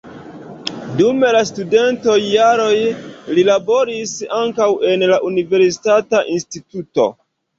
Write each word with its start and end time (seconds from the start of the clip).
Dum 1.01 1.19
la 1.35 1.41
studentaj 1.49 2.15
jaroj 2.27 2.79
li 3.37 3.45
laboris 3.51 4.15
ankaŭ 4.39 4.69
en 4.93 5.07
la 5.13 5.19
universitata 5.31 6.25
instituto. 6.37 7.09